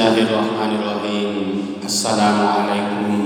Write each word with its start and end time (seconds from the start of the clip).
Bismillahirrahmanirrahim. 0.00 1.84
Assalamualaikum 1.84 3.20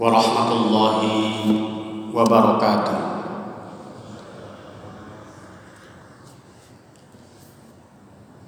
warahmatullahi 0.00 1.12
wabarakatuh. 2.08 3.00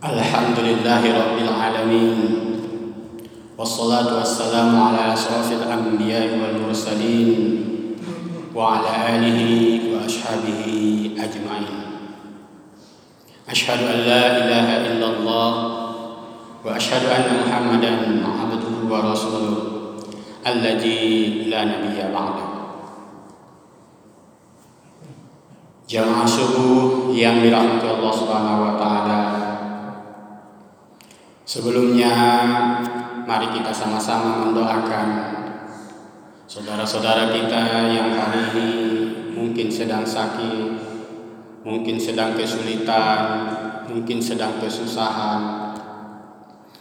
Alhamdulillahi 0.01 1.13
rabbil 1.13 1.53
alamin. 1.53 2.19
Wassalatu 3.53 4.25
wassalamu 4.25 4.97
ala 4.97 5.13
asrafil 5.13 5.61
anbiya 5.61 6.41
wal 6.41 6.57
mursalin 6.57 7.69
Wa 8.57 8.81
ala 8.81 9.21
alihi 9.21 9.93
wa 9.93 10.09
ashabihi 10.09 11.21
ajma'in. 11.21 11.69
Ashhadu 13.45 13.93
an 13.93 13.99
la 14.09 14.25
ilaha 14.41 14.75
illallah 14.89 15.84
واشهد 16.66 17.04
ان 17.06 17.28
محمدا 17.40 17.92
عبده 18.42 18.76
ورسوله 18.92 19.58
الذي 20.48 21.02
لا 21.48 21.62
نبي 21.64 22.00
بعده 22.14 22.48
Jamaah 25.90 26.30
subuh 26.30 27.10
yang 27.18 27.42
dirahmati 27.42 27.90
Allah 27.90 28.14
Subhanahu 28.14 28.62
wa 28.62 28.74
taala. 28.78 29.22
Sebelumnya 31.50 32.14
mari 33.26 33.50
kita 33.50 33.74
sama-sama 33.74 34.46
mendoakan 34.46 35.08
saudara-saudara 36.46 37.34
kita 37.34 37.90
yang 37.90 38.14
hari 38.14 38.54
ini 38.54 38.70
mungkin 39.34 39.66
sedang 39.74 40.06
sakit, 40.06 40.78
mungkin 41.66 41.98
sedang 41.98 42.38
kesulitan, 42.38 43.50
mungkin 43.90 44.22
sedang 44.22 44.62
kesusahan, 44.62 45.63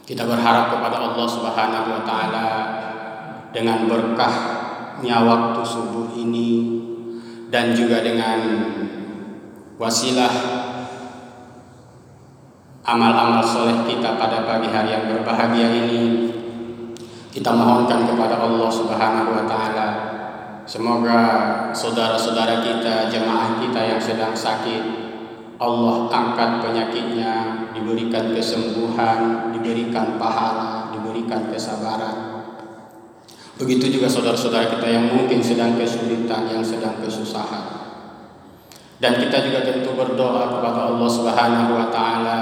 kita 0.04 0.28
berharap 0.28 0.68
kepada 0.68 1.00
Allah 1.00 1.24
Subhanahu 1.24 1.88
wa 1.96 2.02
taala 2.04 2.48
dengan 3.56 3.88
berkahnya 3.88 5.16
waktu 5.24 5.60
subuh 5.64 6.12
ini 6.12 6.80
dan 7.48 7.72
juga 7.72 8.04
dengan 8.04 8.38
wasilah 9.80 10.34
amal-amal 12.84 13.40
soleh 13.40 13.88
kita 13.88 14.20
pada 14.20 14.44
pagi 14.44 14.68
hari 14.68 14.92
yang 14.92 15.08
berbahagia 15.08 15.72
ini. 15.72 16.04
Kita 17.32 17.50
mohonkan 17.50 18.06
kepada 18.06 18.44
Allah 18.44 18.70
Subhanahu 18.70 19.30
wa 19.32 19.44
taala 19.48 19.88
semoga 20.68 21.20
saudara-saudara 21.72 22.60
kita, 22.60 23.08
jemaah 23.08 23.56
kita 23.58 23.80
yang 23.80 24.00
sedang 24.00 24.36
sakit 24.36 25.04
Allah 25.56 26.12
angkat 26.12 26.60
penyakitnya, 26.60 27.63
diberikan 27.74 28.30
kesembuhan, 28.30 29.50
diberikan 29.50 30.16
pahala, 30.16 30.94
diberikan 30.94 31.50
kesabaran. 31.50 32.46
Begitu 33.58 33.98
juga 33.98 34.10
saudara-saudara 34.10 34.66
kita 34.78 34.86
yang 34.86 35.10
mungkin 35.10 35.42
sedang 35.42 35.78
kesulitan, 35.78 36.50
yang 36.50 36.62
sedang 36.62 36.98
kesusahan. 37.02 37.86
Dan 38.98 39.18
kita 39.18 39.42
juga 39.42 39.66
tentu 39.66 39.92
berdoa 39.94 40.58
kepada 40.58 40.94
Allah 40.94 41.10
Subhanahu 41.10 41.70
wa 41.76 41.86
taala 41.90 42.38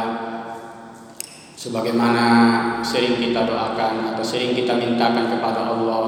sebagaimana 1.56 2.24
sering 2.82 3.22
kita 3.22 3.46
doakan 3.46 4.14
atau 4.14 4.24
sering 4.24 4.50
kita 4.50 4.74
mintakan 4.74 5.30
kepada 5.30 5.70
Allah 5.70 6.04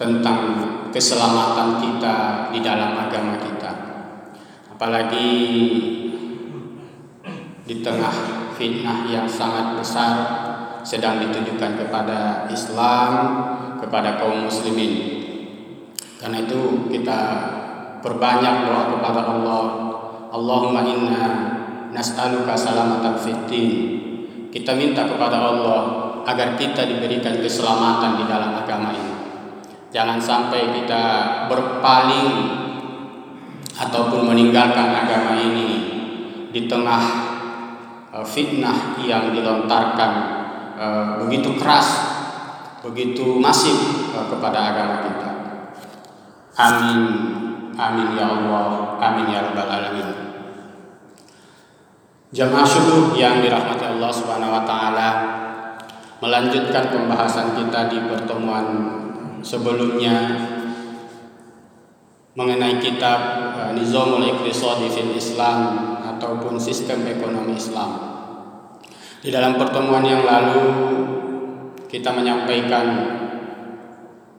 tentang 0.00 0.40
keselamatan 0.88 1.76
kita 1.76 2.16
di 2.56 2.64
dalam 2.64 2.96
agama 2.96 3.36
kita. 3.36 3.59
Apalagi 4.80 5.28
di 7.68 7.84
tengah 7.84 8.16
fitnah 8.56 9.04
yang 9.12 9.28
sangat 9.28 9.76
besar 9.76 10.12
sedang 10.80 11.20
ditujukan 11.20 11.84
kepada 11.84 12.48
Islam, 12.48 13.12
kepada 13.76 14.16
kaum 14.16 14.48
muslimin. 14.48 15.20
Karena 16.16 16.48
itu 16.48 16.88
kita 16.88 17.20
perbanyak 18.00 18.64
doa 18.64 18.96
kepada 18.96 19.20
Allah. 19.28 19.64
Allahumma 20.32 20.80
inna 20.88 21.24
nas'aluka 21.92 22.56
salamatan 22.56 23.20
fitin. 23.20 23.68
Kita 24.48 24.72
minta 24.80 25.04
kepada 25.04 25.44
Allah 25.44 25.80
agar 26.24 26.56
kita 26.56 26.88
diberikan 26.88 27.36
keselamatan 27.36 28.16
di 28.16 28.24
dalam 28.24 28.56
agama 28.56 28.96
ini. 28.96 29.14
Jangan 29.92 30.16
sampai 30.16 30.72
kita 30.72 31.04
berpaling 31.52 32.59
ataupun 33.80 34.28
meninggalkan 34.28 34.92
agama 34.92 35.40
ini 35.40 35.68
di 36.52 36.68
tengah 36.68 37.00
uh, 38.12 38.26
fitnah 38.26 39.00
yang 39.00 39.32
dilontarkan 39.32 40.12
uh, 40.76 41.10
begitu 41.24 41.56
keras, 41.56 41.88
begitu 42.84 43.40
masif 43.40 44.12
uh, 44.12 44.28
kepada 44.28 44.76
agama 44.76 44.94
kita. 45.08 45.30
Amin, 46.60 47.00
amin 47.72 48.08
ya 48.20 48.28
Allah, 48.28 49.00
amin 49.00 49.32
ya 49.32 49.48
rabbal 49.48 49.70
alamin. 49.72 50.08
Jamaah 52.30 52.68
syukur 52.68 53.16
yang 53.16 53.40
dirahmati 53.42 53.96
Allah 53.96 54.12
Subhanahu 54.12 54.54
wa 54.54 54.62
taala 54.62 55.08
melanjutkan 56.20 56.92
pembahasan 56.92 57.56
kita 57.56 57.90
di 57.90 57.98
pertemuan 58.06 58.66
sebelumnya 59.40 60.16
mengenai 62.38 62.78
kitab 62.78 63.18
uh, 63.58 63.70
Nizamul 63.74 64.22
Iqtisadi 64.22 64.86
fil 64.86 65.12
Islam 65.18 65.58
ataupun 66.16 66.60
sistem 66.60 67.02
ekonomi 67.08 67.58
Islam. 67.58 68.10
Di 69.20 69.28
dalam 69.28 69.58
pertemuan 69.58 70.06
yang 70.06 70.24
lalu 70.24 70.62
kita 71.90 72.14
menyampaikan 72.14 72.86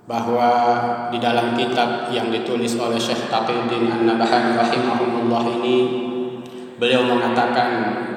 bahwa 0.08 0.50
di 1.14 1.22
dalam 1.22 1.54
kitab 1.54 2.10
yang 2.10 2.34
ditulis 2.34 2.76
oleh 2.80 2.98
Syekh 2.98 3.30
Taqiyuddin 3.30 3.88
An-Nabahani 3.88 4.58
rahimahullah 4.58 5.44
ini 5.62 5.78
beliau 6.82 7.06
mengatakan 7.06 7.70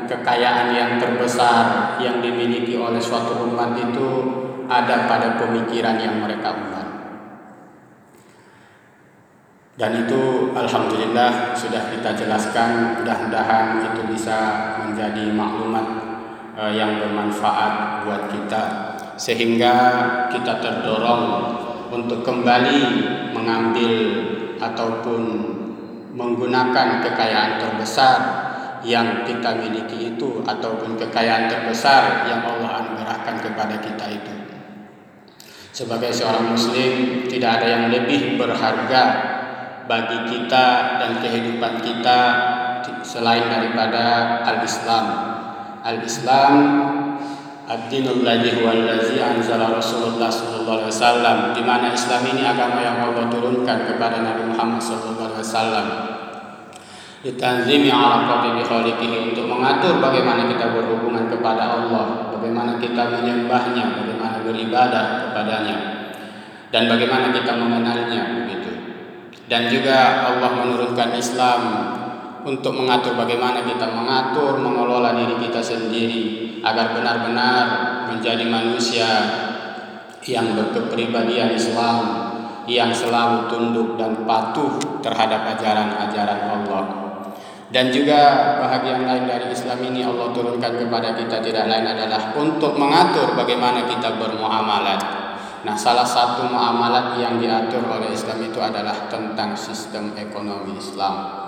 kekayaan 0.08 0.72
yang 0.72 0.90
terbesar 0.96 1.96
yang 2.00 2.24
dimiliki 2.24 2.80
oleh 2.80 2.98
suatu 2.98 3.44
umat 3.52 3.76
itu 3.76 4.08
ada 4.64 5.04
pada 5.04 5.36
pemikiran 5.36 6.00
yang 6.00 6.24
mereka 6.24 6.56
buat. 6.56 6.83
Dan 9.74 10.06
itu 10.06 10.54
alhamdulillah 10.54 11.50
sudah 11.50 11.90
kita 11.90 12.14
jelaskan, 12.14 13.02
mudah-mudahan 13.02 13.82
itu 13.82 14.06
bisa 14.06 14.38
menjadi 14.86 15.34
maklumat 15.34 15.86
uh, 16.54 16.70
yang 16.70 17.02
bermanfaat 17.02 18.06
buat 18.06 18.30
kita 18.30 18.94
sehingga 19.18 19.74
kita 20.30 20.62
terdorong 20.62 21.26
untuk 21.90 22.22
kembali 22.22 22.82
mengambil 23.34 23.94
ataupun 24.62 25.22
menggunakan 26.14 27.02
kekayaan 27.02 27.58
terbesar 27.58 28.18
yang 28.86 29.26
kita 29.26 29.58
miliki 29.58 30.14
itu 30.14 30.42
ataupun 30.46 30.94
kekayaan 30.94 31.50
terbesar 31.50 32.30
yang 32.30 32.46
Allah 32.46 32.78
anugerahkan 32.84 33.42
kepada 33.42 33.74
kita 33.82 34.06
itu. 34.06 34.34
Sebagai 35.74 36.14
seorang 36.14 36.54
muslim 36.54 37.26
tidak 37.26 37.58
ada 37.58 37.66
yang 37.66 37.84
lebih 37.90 38.38
berharga 38.38 39.33
bagi 39.84 40.18
kita 40.32 40.66
dan 41.00 41.10
kehidupan 41.20 41.80
kita 41.84 42.18
selain 43.04 43.46
daripada 43.48 44.40
al-Islam. 44.44 45.06
Al-Islam 45.84 46.52
ad-dinul 47.64 48.24
ladzi 48.24 48.60
huwa 48.60 48.72
allazi 48.72 49.16
anzala 49.20 49.72
Rasulullah 49.72 50.28
sallallahu 50.28 50.84
alaihi 50.84 50.92
wasallam 50.92 51.36
di 51.56 51.62
mana 51.64 51.92
Islam 51.92 52.20
ini 52.28 52.44
agama 52.44 52.80
yang 52.84 53.00
Allah 53.00 53.24
turunkan 53.32 53.88
kepada 53.88 54.20
Nabi 54.20 54.52
Muhammad 54.52 54.80
sallallahu 54.84 55.32
alaihi 55.32 55.44
wasallam 55.44 55.86
ditanzimi 57.24 57.88
alaqati 57.88 58.60
bi 58.60 58.62
khaliqihi 58.68 59.32
untuk 59.32 59.48
mengatur 59.48 59.96
bagaimana 59.96 60.44
kita 60.44 60.76
berhubungan 60.76 61.24
kepada 61.32 61.80
Allah, 61.80 62.28
bagaimana 62.36 62.76
kita 62.76 63.00
menyembahnya, 63.08 63.96
bagaimana 63.96 64.44
beribadah 64.44 65.04
kepadanya 65.32 65.76
dan 66.68 66.84
bagaimana 66.84 67.32
kita 67.32 67.56
mengenalnya 67.56 68.44
begitu. 68.44 68.63
Dan 69.44 69.68
juga 69.68 70.24
Allah 70.32 70.50
menurunkan 70.56 71.12
Islam 71.20 71.60
untuk 72.44 72.76
mengatur 72.76 73.16
bagaimana 73.16 73.64
kita 73.64 73.88
mengatur, 73.92 74.56
mengelola 74.60 75.16
diri 75.16 75.36
kita 75.48 75.60
sendiri 75.60 76.22
agar 76.64 76.96
benar-benar 76.96 77.64
menjadi 78.08 78.44
manusia 78.48 79.08
yang 80.24 80.56
berkepribadian 80.56 81.52
Islam 81.52 82.32
yang 82.64 82.88
selalu 82.88 83.48
tunduk 83.52 84.00
dan 84.00 84.24
patuh 84.24 84.80
terhadap 85.04 85.56
ajaran-ajaran 85.56 86.40
Allah. 86.48 86.84
Dan 87.68 87.90
juga 87.90 88.20
bahagian 88.62 89.02
lain 89.04 89.24
dari 89.26 89.50
Islam 89.50 89.82
ini 89.82 90.06
Allah 90.06 90.30
turunkan 90.30 90.78
kepada 90.78 91.16
kita 91.18 91.42
tidak 91.42 91.64
lain 91.66 91.84
adalah 91.84 92.32
untuk 92.38 92.78
mengatur 92.78 93.34
bagaimana 93.34 93.84
kita 93.88 94.14
bermuamalat. 94.16 95.23
Nah, 95.64 95.72
salah 95.72 96.04
satu 96.04 96.44
muamalat 96.44 97.16
yang 97.16 97.40
diatur 97.40 97.88
oleh 97.88 98.12
Islam 98.12 98.36
itu 98.44 98.60
adalah 98.60 99.08
tentang 99.08 99.56
sistem 99.56 100.12
ekonomi 100.12 100.76
Islam. 100.76 101.40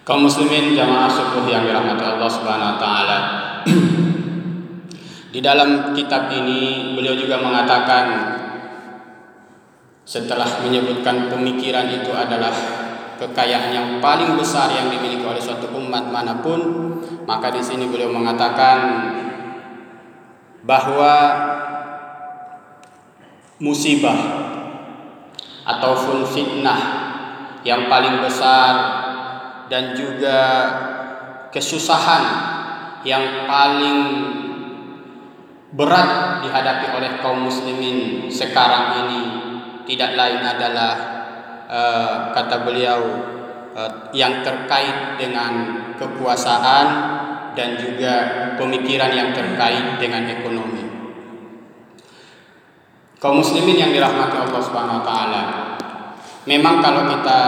kaum 0.00 0.26
muslimin 0.26 0.74
jamaah 0.74 1.06
subuh 1.06 1.46
yang 1.46 1.62
dirahmati 1.62 2.02
Allah 2.02 2.26
Subhanahu 2.26 2.70
wa 2.74 2.78
taala. 2.82 3.18
Di 5.34 5.38
dalam 5.38 5.94
kitab 5.94 6.34
ini 6.34 6.90
beliau 6.98 7.14
juga 7.14 7.38
mengatakan 7.38 8.34
setelah 10.02 10.50
menyebutkan 10.66 11.30
pemikiran 11.30 11.86
itu 11.86 12.10
adalah 12.10 12.50
kekayaan 13.22 13.70
yang 13.70 13.88
paling 14.02 14.34
besar 14.34 14.74
yang 14.74 14.90
dimiliki 14.90 15.22
oleh 15.22 15.38
suatu 15.38 15.70
umat 15.78 16.10
mana 16.10 16.42
pun, 16.42 16.58
maka 17.30 17.54
di 17.54 17.62
sini 17.62 17.86
beliau 17.86 18.10
mengatakan 18.10 18.78
bahwa 20.66 21.14
musibah 23.60 24.18
ataupun 25.68 26.24
fitnah 26.24 26.80
yang 27.62 27.92
paling 27.92 28.24
besar 28.24 28.72
dan 29.68 29.92
juga 29.92 30.38
kesusahan 31.52 32.24
yang 33.04 33.46
paling 33.46 34.00
berat 35.70 36.42
dihadapi 36.42 36.86
oleh 36.98 37.10
kaum 37.22 37.46
muslimin 37.46 38.26
sekarang 38.26 39.06
ini 39.06 39.22
tidak 39.86 40.18
lain 40.18 40.42
adalah 40.42 40.94
uh, 41.70 42.14
kata 42.34 42.66
beliau 42.66 43.00
uh, 43.76 44.10
yang 44.10 44.42
terkait 44.42 45.20
dengan 45.20 45.78
kekuasaan 45.94 46.86
dan 47.54 47.78
juga 47.78 48.14
pemikiran 48.54 49.10
yang 49.10 49.30
terkait 49.34 49.98
dengan 49.98 50.26
ekonomi. 50.30 50.69
Kaum 53.20 53.44
muslimin 53.44 53.76
yang 53.76 53.92
dirahmati 53.92 54.32
Allah 54.40 54.60
Subhanahu 54.64 54.98
wa 55.00 55.04
taala. 55.04 55.42
Memang 56.48 56.80
kalau 56.80 57.04
kita 57.04 57.40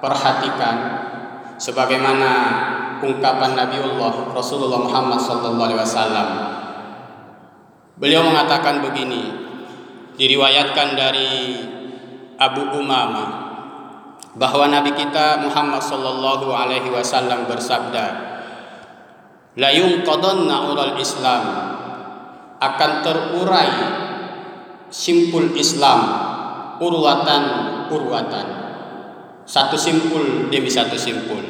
perhatikan 0.00 0.76
sebagaimana 1.60 2.32
ungkapan 3.04 3.60
Nabiullah 3.60 4.32
Rasulullah 4.32 4.80
Muhammad 4.80 5.20
sallallahu 5.20 5.68
alaihi 5.68 5.80
wasallam. 5.84 6.28
Beliau 8.00 8.24
mengatakan 8.24 8.80
begini, 8.80 9.36
diriwayatkan 10.16 10.96
dari 10.96 11.60
Abu 12.40 12.64
Umamah 12.80 13.30
bahwa 14.32 14.64
Nabi 14.72 14.96
kita 14.96 15.44
Muhammad 15.44 15.84
sallallahu 15.84 16.48
alaihi 16.48 16.88
wasallam 16.88 17.44
bersabda, 17.44 18.06
"La 19.60 19.68
yunqadanna 19.76 20.72
ural 20.72 20.96
Islam" 20.96 21.42
akan 22.64 22.90
terurai 23.04 23.70
simpul 24.94 25.50
Islam 25.58 26.00
urwatan 26.78 27.42
urwatan. 27.90 28.46
Satu 29.42 29.74
simpul 29.74 30.46
demi 30.54 30.70
satu 30.70 30.94
simpul. 30.94 31.42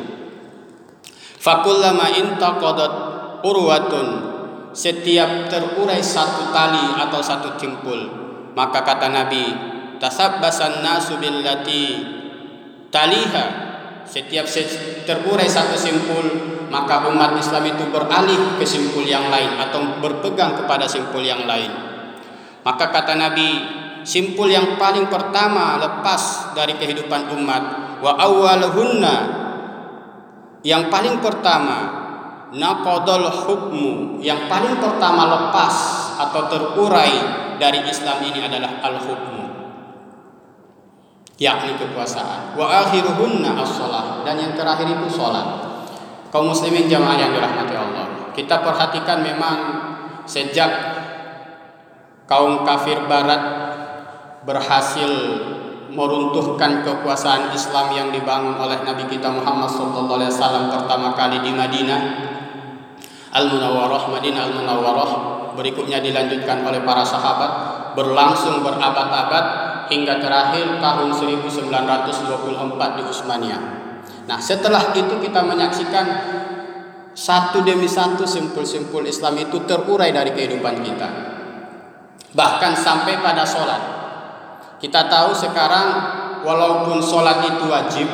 Fakullama 1.37 2.09
intaqadat 2.17 2.93
urwatun 3.45 4.33
setiap 4.73 5.47
terurai 5.53 6.01
satu 6.01 6.51
tali 6.51 6.97
atau 6.97 7.21
satu 7.21 7.55
simpul 7.61 8.01
maka 8.57 8.81
kata 8.81 9.13
Nabi 9.13 9.45
tasabbasan 10.01 10.81
nasu 10.81 11.21
billati 11.21 12.01
taliha. 12.89 13.61
Setiap 14.05 14.45
terurai 15.05 15.49
satu 15.49 15.77
simpul 15.77 16.25
maka 16.73 17.09
umat 17.09 17.37
Islam 17.37 17.65
itu 17.69 17.89
beralih 17.93 18.57
ke 18.57 18.65
simpul 18.65 19.05
yang 19.05 19.29
lain 19.29 19.57
atau 19.61 20.01
berpegang 20.01 20.57
kepada 20.57 20.85
simpul 20.89 21.25
yang 21.25 21.49
lain 21.49 21.94
maka 22.65 22.89
kata 22.89 23.15
Nabi 23.21 23.49
simpul 24.09 24.49
yang 24.49 24.81
paling 24.81 25.07
pertama 25.13 25.77
lepas 25.77 26.53
dari 26.57 26.75
kehidupan 26.81 27.31
umat 27.37 27.63
wa 28.01 28.13
awwaluhunna. 28.17 29.17
Yang 30.65 30.89
paling 30.89 31.21
pertama 31.21 31.79
naqadul 32.57 33.29
hukmu. 33.29 34.19
Yang 34.25 34.49
paling 34.49 34.81
pertama 34.81 35.29
lepas 35.29 35.75
atau 36.17 36.49
terurai 36.49 37.13
dari 37.61 37.85
Islam 37.85 38.25
ini 38.25 38.41
adalah 38.41 38.81
al 38.81 38.97
hukmu 38.97 39.45
yakni 41.39 41.75
kekuasaan. 41.75 42.55
Wa 42.55 42.87
akhiruhunna 42.87 43.59
as-shalah 43.59 44.23
dan 44.23 44.39
yang 44.39 44.53
terakhir 44.55 44.87
itu 44.87 45.09
salat. 45.11 45.47
Kaum 46.31 46.51
muslimin 46.51 46.91
jamaah 46.91 47.15
yang 47.15 47.31
dirahmati 47.31 47.75
Allah. 47.79 48.07
Kita 48.35 48.59
perhatikan 48.63 49.23
memang 49.23 49.57
sejak 50.27 50.94
kaum 52.25 52.65
kafir 52.65 53.05
barat 53.05 53.43
berhasil 54.45 55.11
meruntuhkan 55.95 56.83
kekuasaan 56.83 57.55
Islam 57.55 57.95
yang 57.95 58.09
dibangun 58.11 58.59
oleh 58.59 58.83
Nabi 58.83 59.07
kita 59.07 59.31
Muhammad 59.31 59.71
SAW 59.71 60.73
pertama 60.73 61.15
kali 61.15 61.39
di 61.45 61.55
Madinah 61.55 62.01
Al 63.35 63.47
Munawwarah 63.47 64.11
Madinah 64.11 64.41
Al 64.51 64.53
Munawwarah 64.59 65.11
berikutnya 65.55 66.03
dilanjutkan 66.03 66.67
oleh 66.67 66.83
para 66.83 67.07
sahabat 67.07 67.51
berlangsung 67.95 68.61
berabad-abad 68.67 69.45
hingga 69.87 70.19
terakhir 70.19 70.83
tahun 70.83 71.09
1924 71.15 72.99
di 72.99 73.03
Utsmaniyah. 73.07 73.63
Nah, 74.25 74.39
setelah 74.41 74.91
itu 74.97 75.15
kita 75.21 75.41
menyaksikan 75.45 76.07
satu 77.15 77.63
demi 77.63 77.87
satu 77.87 78.27
simpul-simpul 78.27 79.07
Islam 79.07 79.39
itu 79.39 79.63
terurai 79.63 80.11
dari 80.11 80.35
kehidupan 80.35 80.83
kita. 80.83 81.34
Bahkan 82.35 82.73
sampai 82.75 83.23
pada 83.23 83.47
sholat 83.47 83.95
kita 84.85 85.09
tahu 85.09 85.33
sekarang 85.33 85.89
walaupun 86.45 87.01
sholat 87.01 87.41
itu 87.49 87.65
wajib, 87.65 88.05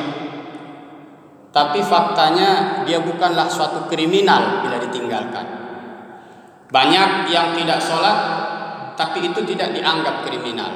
tapi 1.51 1.83
faktanya 1.83 2.79
dia 2.87 3.03
bukanlah 3.03 3.51
suatu 3.51 3.91
kriminal 3.91 4.63
bila 4.63 4.79
ditinggalkan. 4.79 5.43
Banyak 6.71 7.27
yang 7.27 7.51
tidak 7.59 7.83
sholat, 7.83 8.17
tapi 8.95 9.27
itu 9.27 9.43
tidak 9.43 9.75
dianggap 9.75 10.23
kriminal. 10.23 10.71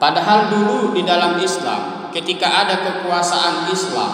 Padahal 0.00 0.48
dulu 0.48 0.96
di 0.96 1.04
dalam 1.04 1.36
Islam, 1.36 2.08
ketika 2.16 2.64
ada 2.64 2.80
kekuasaan 2.80 3.68
Islam, 3.68 4.12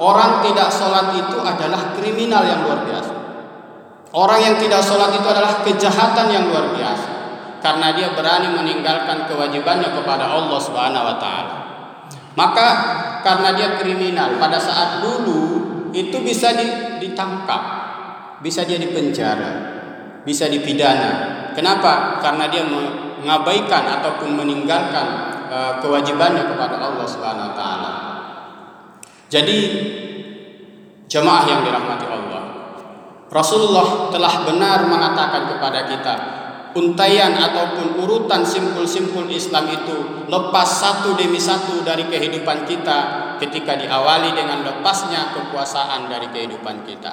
orang 0.00 0.40
tidak 0.40 0.72
sholat 0.72 1.12
itu 1.12 1.36
adalah 1.36 1.92
kriminal 1.92 2.48
yang 2.48 2.64
luar 2.64 2.80
biasa. 2.88 3.14
Orang 4.16 4.40
yang 4.40 4.56
tidak 4.56 4.80
sholat 4.80 5.12
itu 5.12 5.28
adalah 5.28 5.60
kejahatan 5.60 6.32
yang 6.32 6.48
luar 6.48 6.72
biasa 6.72 7.11
karena 7.62 7.94
dia 7.94 8.12
berani 8.12 8.50
meninggalkan 8.50 9.30
kewajibannya 9.30 9.94
kepada 9.94 10.26
Allah 10.26 10.58
Subhanahu 10.58 11.06
wa 11.06 11.16
taala. 11.16 11.54
Maka 12.34 12.68
karena 13.22 13.54
dia 13.54 13.78
kriminal 13.78 14.36
pada 14.36 14.58
saat 14.58 14.98
dulu 15.00 15.62
itu 15.94 16.16
bisa 16.20 16.52
ditangkap, 16.98 17.62
bisa 18.42 18.66
dia 18.66 18.82
dipenjara, 18.82 19.52
bisa 20.26 20.50
dipidana. 20.50 21.40
Kenapa? 21.54 22.18
Karena 22.18 22.50
dia 22.50 22.66
mengabaikan 22.66 24.00
ataupun 24.00 24.34
meninggalkan 24.34 25.06
uh, 25.46 25.72
kewajibannya 25.78 26.50
kepada 26.50 26.82
Allah 26.82 27.06
Subhanahu 27.06 27.48
wa 27.52 27.54
taala. 27.54 27.92
Jadi 29.30 29.58
jemaah 31.06 31.44
yang 31.46 31.60
dirahmati 31.62 32.06
Allah. 32.08 32.42
Rasulullah 33.32 34.12
telah 34.12 34.44
benar 34.44 34.84
mengatakan 34.84 35.48
kepada 35.48 35.88
kita 35.88 36.41
untaian 36.72 37.32
ataupun 37.36 38.00
urutan 38.00 38.44
simpul-simpul 38.44 39.28
Islam 39.28 39.68
itu 39.68 40.26
lepas 40.28 40.68
satu 40.68 41.12
demi 41.16 41.36
satu 41.36 41.84
dari 41.84 42.08
kehidupan 42.08 42.64
kita 42.64 42.98
ketika 43.40 43.76
diawali 43.76 44.32
dengan 44.32 44.64
lepasnya 44.64 45.36
kekuasaan 45.36 46.08
dari 46.08 46.30
kehidupan 46.32 46.86
kita. 46.88 47.12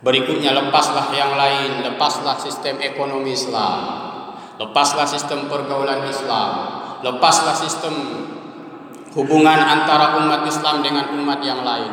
Berikutnya 0.00 0.56
lepaslah 0.56 1.12
yang 1.12 1.36
lain, 1.36 1.84
lepaslah 1.84 2.40
sistem 2.40 2.80
ekonomi 2.80 3.36
Islam, 3.36 3.78
lepaslah 4.56 5.04
sistem 5.04 5.44
pergaulan 5.50 6.08
Islam, 6.08 6.50
lepaslah 7.04 7.52
sistem 7.52 7.94
hubungan 9.12 9.60
antara 9.60 10.16
umat 10.24 10.46
Islam 10.48 10.80
dengan 10.80 11.12
umat 11.20 11.40
yang 11.44 11.60
lain. 11.60 11.92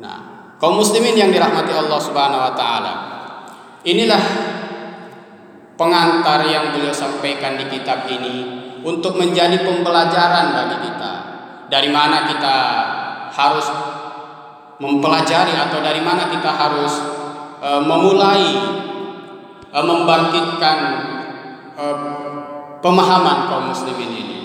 Nah, 0.00 0.18
kaum 0.56 0.78
muslimin 0.80 1.18
yang 1.18 1.30
dirahmati 1.34 1.74
Allah 1.74 2.00
Subhanahu 2.00 2.40
wa 2.40 2.52
taala. 2.56 2.94
Inilah 3.84 4.22
pengantar 5.78 6.42
yang 6.50 6.74
beliau 6.74 6.90
sampaikan 6.90 7.54
di 7.54 7.70
kitab 7.70 8.10
ini 8.10 8.66
untuk 8.82 9.14
menjadi 9.14 9.62
pembelajaran 9.62 10.50
bagi 10.52 10.76
kita. 10.90 11.12
Dari 11.70 11.88
mana 11.94 12.26
kita 12.26 12.56
harus 13.30 13.66
mempelajari 14.82 15.54
atau 15.54 15.78
dari 15.78 16.02
mana 16.02 16.26
kita 16.26 16.50
harus 16.50 16.92
e, 17.62 17.70
memulai 17.86 18.46
e, 19.70 19.78
membangkitkan 19.78 20.78
e, 21.78 21.84
pemahaman 22.82 23.46
kaum 23.46 23.70
muslimin 23.70 24.10
ini. 24.10 24.38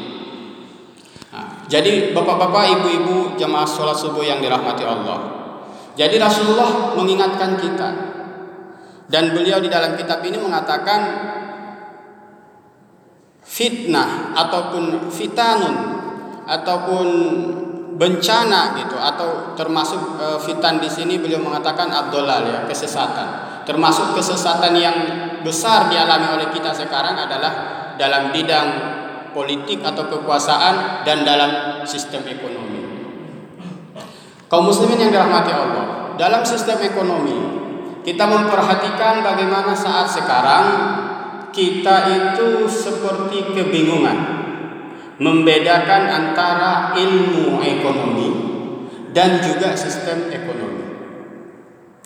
Nah, 1.33 1.65
jadi 1.65 2.13
bapak-bapak, 2.13 2.77
ibu-ibu 2.77 3.39
jemaah 3.39 3.65
sholat 3.65 3.97
subuh 3.97 4.21
yang 4.21 4.37
dirahmati 4.37 4.85
Allah. 4.85 5.17
Jadi 5.93 6.17
Rasulullah 6.17 6.97
mengingatkan 6.97 7.57
kita 7.57 8.12
dan 9.11 9.35
beliau 9.35 9.59
di 9.59 9.67
dalam 9.67 9.99
kitab 9.99 10.23
ini 10.23 10.39
mengatakan 10.39 11.01
fitnah 13.43 14.31
ataupun 14.33 15.11
fitanun 15.11 15.75
ataupun 16.47 17.07
bencana 17.93 18.73
gitu 18.79 18.97
atau 18.97 19.53
termasuk 19.53 20.17
e, 20.17 20.25
fitan 20.41 20.81
di 20.81 20.89
sini 20.89 21.21
beliau 21.21 21.39
mengatakan 21.43 21.91
abdolal 21.91 22.41
ya 22.47 22.59
kesesatan. 22.65 23.61
Termasuk 23.63 24.17
kesesatan 24.17 24.75
yang 24.75 24.97
besar 25.45 25.87
dialami 25.87 26.35
oleh 26.35 26.47
kita 26.51 26.73
sekarang 26.73 27.15
adalah 27.15 27.51
dalam 27.95 28.33
bidang 28.33 28.67
politik 29.31 29.79
atau 29.85 30.09
kekuasaan 30.09 31.05
dan 31.07 31.23
dalam 31.23 31.83
sistem 31.87 32.27
ekonomi. 32.27 32.83
Kaum 34.51 34.67
muslimin 34.67 34.99
yang 34.99 35.11
dirahmati 35.13 35.51
Allah 35.53 35.85
dalam 36.19 36.43
sistem 36.43 36.77
ekonomi 36.83 37.62
kita 38.03 38.23
memperhatikan 38.27 39.23
bagaimana 39.23 39.71
saat 39.71 40.11
sekarang 40.11 40.65
kita 41.55 41.95
itu 42.11 42.67
seperti 42.67 43.55
kebingungan 43.55 44.43
membedakan 45.23 46.03
antara 46.11 46.91
ilmu 46.99 47.63
ekonomi 47.63 48.29
dan 49.15 49.39
juga 49.39 49.77
sistem 49.77 50.27
ekonomi. 50.33 50.83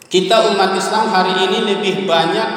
Kita 0.07 0.53
umat 0.53 0.75
Islam 0.75 1.11
hari 1.11 1.33
ini 1.49 1.57
lebih 1.65 2.07
banyak 2.07 2.49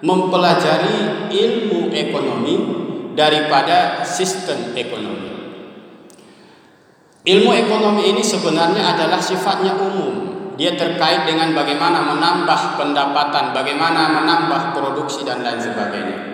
mempelajari 0.00 1.28
ilmu 1.28 1.92
ekonomi 1.92 2.56
daripada 3.12 4.00
sistem 4.04 4.72
ekonomi. 4.72 5.28
Ilmu 7.20 7.50
ekonomi 7.52 8.02
ini 8.08 8.24
sebenarnya 8.24 8.96
adalah 8.96 9.20
sifatnya 9.20 9.76
umum. 9.76 10.39
Dia 10.60 10.76
terkait 10.76 11.24
dengan 11.24 11.56
bagaimana 11.56 12.04
menambah 12.04 12.76
pendapatan, 12.76 13.56
bagaimana 13.56 14.12
menambah 14.12 14.76
produksi 14.76 15.24
dan 15.24 15.40
lain 15.40 15.56
sebagainya 15.56 16.30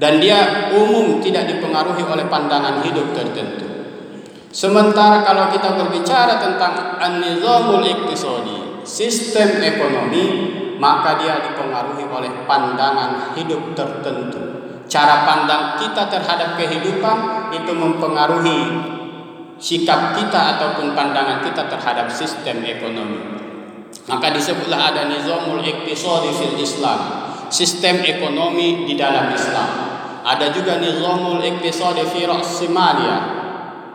dan 0.00 0.16
dia 0.16 0.72
umum 0.72 1.20
tidak 1.20 1.44
dipengaruhi 1.44 2.00
oleh 2.00 2.24
pandangan 2.32 2.80
hidup 2.80 3.12
tertentu. 3.12 3.68
Sementara 4.48 5.22
kalau 5.22 5.52
kita 5.52 5.76
berbicara 5.76 6.40
tentang 6.40 6.96
an-nizamul 6.96 7.84
sistem 8.82 9.60
ekonomi, 9.60 10.24
maka 10.80 11.20
dia 11.20 11.44
dipengaruhi 11.44 12.08
oleh 12.08 12.32
pandangan 12.48 13.36
hidup 13.36 13.76
tertentu. 13.76 14.40
Cara 14.88 15.22
pandang 15.22 15.78
kita 15.78 16.08
terhadap 16.10 16.58
kehidupan 16.58 17.52
itu 17.54 17.70
mempengaruhi 17.70 18.60
sikap 19.60 20.16
kita 20.16 20.56
ataupun 20.56 20.96
pandangan 20.96 21.44
kita 21.44 21.68
terhadap 21.68 22.08
sistem 22.08 22.64
ekonomi. 22.64 23.20
Maka 24.08 24.32
disebutlah 24.32 24.90
ada 24.90 25.06
nizamul 25.12 25.60
iktisadi 25.60 26.32
fil 26.32 26.56
Islam, 26.56 26.98
sistem 27.52 28.00
ekonomi 28.00 28.88
di 28.88 28.96
dalam 28.96 29.28
Islam. 29.30 29.68
Ada 30.24 30.50
juga 30.50 30.80
nizamul 30.80 31.44
iktisadi 31.44 32.02
fi 32.08 32.24
ra'simalia. 32.24 33.38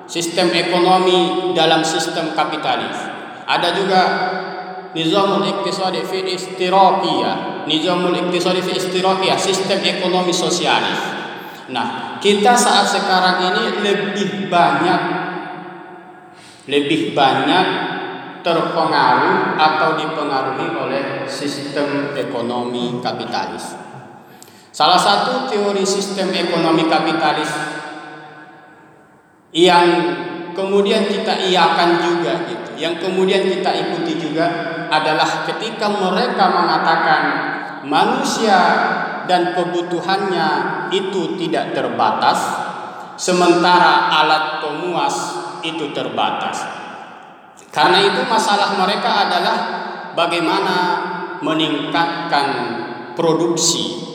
Sistem 0.06 0.54
ekonomi 0.54 1.52
dalam 1.58 1.82
sistem 1.82 2.38
kapitalis. 2.38 2.94
Ada 3.50 3.74
juga 3.74 4.02
nizamul 4.94 5.50
iktisadi 5.50 6.06
fi 6.06 6.30
istiraqiyah. 6.30 7.66
Nizamul 7.66 8.14
iktisadi 8.14 8.62
fi 8.62 8.78
istiraqiyah, 8.78 9.38
sistem 9.38 9.82
ekonomi 9.82 10.30
sosialis. 10.30 11.02
Nah, 11.74 12.18
kita 12.22 12.54
saat 12.54 12.86
sekarang 12.86 13.42
ini 13.50 13.82
lebih 13.82 14.46
banyak 14.46 15.25
lebih 16.66 17.14
banyak 17.14 17.66
terpengaruh 18.46 19.58
atau 19.58 19.98
dipengaruhi 19.98 20.68
oleh 20.78 21.06
sistem 21.26 22.14
ekonomi 22.14 23.02
kapitalis. 23.02 23.74
Salah 24.70 25.00
satu 25.00 25.50
teori 25.50 25.82
sistem 25.82 26.30
ekonomi 26.30 26.86
kapitalis 26.86 27.50
yang 29.56 29.88
kemudian 30.52 31.10
kita 31.10 31.48
iakan 31.50 31.90
juga 32.02 32.34
gitu, 32.50 32.72
yang 32.78 33.00
kemudian 33.02 33.50
kita 33.50 33.72
ikuti 33.72 34.20
juga 34.20 34.46
adalah 34.92 35.48
ketika 35.48 35.90
mereka 35.90 36.46
mengatakan 36.52 37.22
manusia 37.88 38.60
dan 39.26 39.58
kebutuhannya 39.58 40.50
itu 40.94 41.40
tidak 41.40 41.74
terbatas, 41.74 42.40
sementara 43.18 44.12
alat 44.12 44.60
pemuas 44.62 45.45
itu 45.74 45.90
terbatas. 45.96 46.62
Karena 47.74 48.04
itu 48.06 48.22
masalah 48.30 48.78
mereka 48.78 49.28
adalah 49.28 49.58
bagaimana 50.14 50.78
meningkatkan 51.44 52.48
produksi 53.16 54.06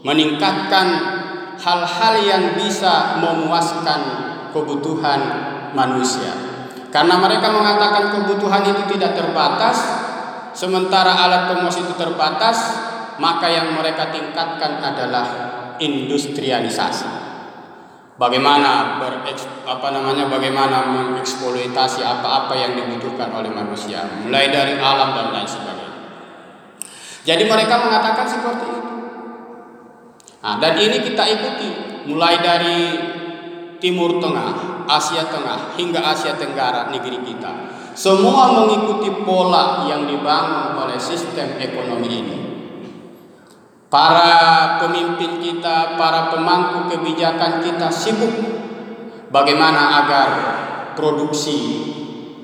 meningkatkan 0.00 0.86
hal-hal 1.60 2.14
yang 2.24 2.44
bisa 2.56 3.20
memuaskan 3.20 4.00
kebutuhan 4.50 5.20
manusia. 5.76 6.32
Karena 6.90 7.20
mereka 7.20 7.52
mengatakan 7.52 8.10
kebutuhan 8.10 8.64
itu 8.66 8.96
tidak 8.96 9.14
terbatas, 9.14 9.78
sementara 10.56 11.14
alat 11.14 11.52
pemuas 11.52 11.76
itu 11.78 11.94
terbatas, 11.94 12.58
maka 13.20 13.46
yang 13.46 13.76
mereka 13.76 14.10
tingkatkan 14.10 14.80
adalah 14.82 15.26
industrialisasi. 15.78 17.29
Bagaimana 18.20 19.00
bereks, 19.00 19.48
apa 19.64 19.96
namanya 19.96 20.28
bagaimana 20.28 20.92
mengeksploitasi 20.92 22.04
apa-apa 22.04 22.52
yang 22.52 22.76
dibutuhkan 22.76 23.32
oleh 23.32 23.48
manusia, 23.48 24.04
mulai 24.20 24.52
dari 24.52 24.76
alam 24.76 25.16
dan 25.16 25.32
lain 25.32 25.48
sebagainya. 25.48 26.04
Jadi 27.24 27.48
mereka 27.48 27.80
mengatakan 27.80 28.28
seperti 28.28 28.64
itu. 28.68 28.92
Nah, 30.44 30.60
dan 30.60 30.76
ini 30.76 31.00
kita 31.00 31.24
ikuti 31.32 31.68
mulai 32.12 32.44
dari 32.44 33.00
Timur 33.80 34.20
Tengah, 34.20 34.84
Asia 34.84 35.24
Tengah 35.24 35.80
hingga 35.80 36.04
Asia 36.04 36.36
Tenggara 36.36 36.92
negeri 36.92 37.24
kita. 37.24 37.72
Semua 37.96 38.52
mengikuti 38.52 39.08
pola 39.24 39.88
yang 39.88 40.04
dibangun 40.04 40.76
oleh 40.76 41.00
sistem 41.00 41.56
ekonomi 41.56 42.08
ini. 42.12 42.49
Para 43.90 44.78
pemimpin 44.78 45.42
kita, 45.42 45.98
para 45.98 46.30
pemangku 46.30 46.86
kebijakan 46.86 47.58
kita 47.58 47.90
sibuk 47.90 48.30
bagaimana 49.34 50.06
agar 50.06 50.28
produksi 50.94 51.58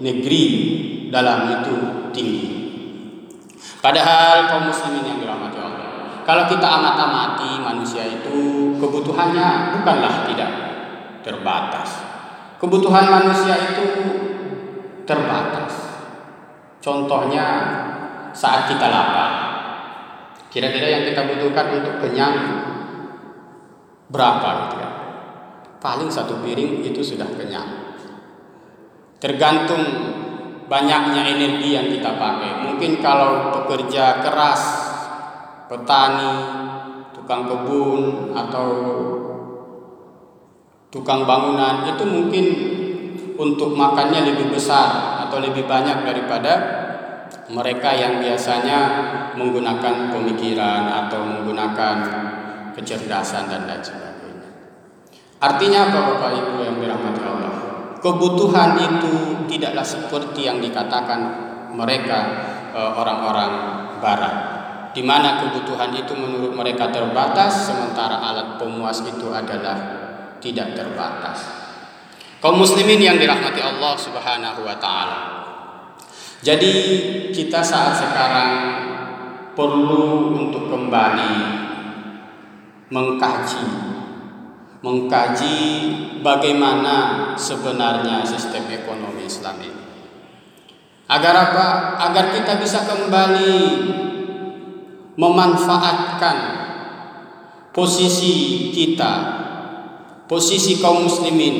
negeri 0.02 0.44
dalam 1.14 1.62
itu 1.62 1.76
tinggi. 2.10 2.50
Padahal 3.78 4.50
kaum 4.50 4.66
muslimin 4.66 5.06
yang 5.06 5.18
dirahmati 5.22 5.58
Allah 5.62 5.86
kalau 6.26 6.50
kita 6.50 6.66
amat-amati 6.66 7.62
manusia 7.62 8.02
itu 8.02 8.34
kebutuhannya 8.82 9.78
bukanlah 9.78 10.26
tidak 10.26 10.50
terbatas. 11.22 12.02
Kebutuhan 12.58 13.06
manusia 13.06 13.54
itu 13.54 13.86
terbatas. 15.06 16.02
Contohnya 16.82 17.46
saat 18.34 18.66
kita 18.66 18.90
lapar. 18.90 19.32
Kira-kira 20.48 20.86
yang 20.88 21.04
kita 21.04 21.26
butuhkan 21.26 21.66
untuk 21.82 21.94
kenyang 22.00 22.36
berapa 24.08 24.48
gitu 24.66 24.76
ya? 24.80 24.90
Paling 25.82 26.08
satu 26.08 26.40
piring 26.40 26.82
itu 26.86 27.02
sudah 27.04 27.28
kenyang. 27.36 27.98
Tergantung 29.20 29.82
banyaknya 30.66 31.22
energi 31.36 31.74
yang 31.74 31.86
kita 31.90 32.18
pakai. 32.18 32.66
Mungkin 32.66 32.98
kalau 32.98 33.54
bekerja 33.54 34.22
keras 34.22 34.62
petani, 35.66 36.34
tukang 37.14 37.46
kebun 37.46 38.30
atau 38.34 38.68
tukang 40.90 41.26
bangunan 41.26 41.86
itu 41.90 42.04
mungkin 42.06 42.46
untuk 43.36 43.76
makannya 43.76 44.32
lebih 44.32 44.54
besar 44.54 45.20
atau 45.26 45.42
lebih 45.42 45.68
banyak 45.68 46.06
daripada 46.06 46.52
mereka 47.46 47.94
yang 47.94 48.18
biasanya 48.18 48.78
menggunakan 49.38 50.10
pemikiran 50.10 51.06
atau 51.06 51.22
menggunakan 51.22 51.96
kecerdasan 52.74 53.46
dan 53.46 53.70
lain 53.70 53.82
sebagainya. 53.82 54.50
Artinya 55.38 55.78
apa 55.90 55.98
Bapak 56.10 56.30
Ibu 56.34 56.52
yang 56.66 56.76
dirahmati 56.82 57.22
Allah? 57.22 57.54
Kebutuhan 58.02 58.74
itu 58.78 59.14
tidaklah 59.46 59.86
seperti 59.86 60.46
yang 60.46 60.58
dikatakan 60.58 61.20
mereka 61.74 62.18
eh, 62.74 62.92
orang-orang 62.98 63.52
barat 64.02 64.34
di 64.96 65.04
mana 65.04 65.44
kebutuhan 65.44 65.92
itu 65.92 66.16
menurut 66.16 66.56
mereka 66.56 66.88
terbatas 66.88 67.68
sementara 67.68 68.16
alat 68.16 68.56
pemuas 68.56 69.04
itu 69.04 69.28
adalah 69.28 69.76
tidak 70.40 70.72
terbatas. 70.72 71.44
Kaum 72.40 72.56
muslimin 72.56 73.00
yang 73.04 73.20
dirahmati 73.20 73.60
Allah 73.60 73.92
Subhanahu 73.92 74.64
wa 74.64 74.76
taala. 74.80 75.35
Jadi 76.46 76.74
kita 77.34 77.58
saat 77.58 77.98
sekarang 77.98 78.52
perlu 79.58 80.30
untuk 80.30 80.70
kembali 80.70 81.34
mengkaji 82.86 83.66
mengkaji 84.78 85.58
bagaimana 86.22 86.94
sebenarnya 87.34 88.22
sistem 88.22 88.70
ekonomi 88.70 89.26
Islam 89.26 89.58
ini. 89.58 89.84
Agar 91.10 91.34
apa? 91.50 91.66
Agar 92.06 92.30
kita 92.30 92.62
bisa 92.62 92.86
kembali 92.86 93.54
memanfaatkan 95.18 96.36
posisi 97.74 98.70
kita, 98.70 99.12
posisi 100.30 100.78
kaum 100.78 101.10
muslimin 101.10 101.56